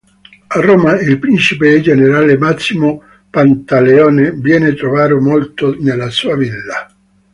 [0.49, 6.91] A Roma, il principe e generale Massimo Pantaleone viene trovato morto nella sua villa.